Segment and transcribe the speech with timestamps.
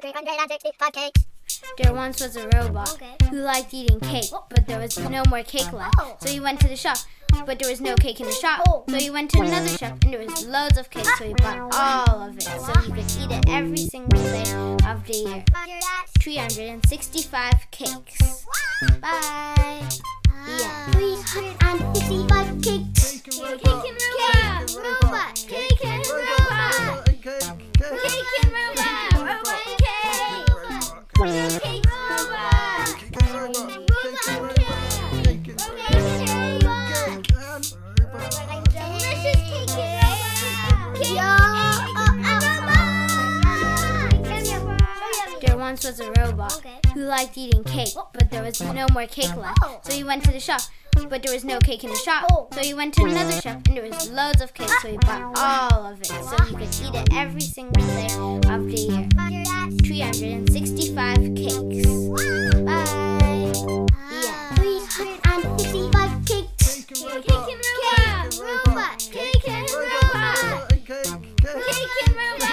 [0.00, 1.26] 365 cakes.
[1.76, 3.16] There once was a robot Okay.
[3.28, 4.46] who liked eating cake, oh.
[4.48, 5.94] but there was no more cake left.
[5.98, 6.16] Oh.
[6.20, 6.96] So he went to the shop,
[7.44, 8.62] but there was no cake in the shop.
[8.66, 8.84] Oh.
[8.88, 11.04] So he went to another shop, and there was loads of cake.
[11.18, 14.50] So he bought all of it, so he could eat it every single day
[14.88, 15.44] of the year.
[16.20, 18.46] 365 cakes.
[19.02, 19.89] Bye.
[45.70, 46.80] once was a robot okay.
[46.94, 49.56] who liked eating cake, but there was no more cake left.
[49.62, 49.78] Oh.
[49.84, 50.62] So he went to the shop,
[51.08, 52.26] but there was no cake in the shop.
[52.32, 52.48] Oh.
[52.50, 55.38] So he went to another shop, and there was loads of cake, so he bought
[55.38, 58.06] all of it so he could eat it every single day
[58.50, 59.08] of the year.
[59.84, 61.86] 365 cakes.
[62.66, 63.52] Bye.
[64.10, 64.54] Yeah.
[64.56, 66.84] 365 cakes.
[66.84, 68.98] Cake and robot.
[69.12, 70.68] Cake and robot.
[70.82, 71.06] Cake
[72.08, 72.49] and robot.